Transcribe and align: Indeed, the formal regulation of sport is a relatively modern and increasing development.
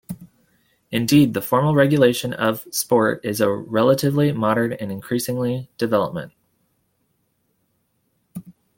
Indeed, 0.89 1.35
the 1.35 1.43
formal 1.43 1.75
regulation 1.75 2.33
of 2.33 2.65
sport 2.71 3.23
is 3.23 3.39
a 3.39 3.51
relatively 3.51 4.31
modern 4.31 4.73
and 4.73 4.91
increasing 4.91 5.67
development. 5.77 6.31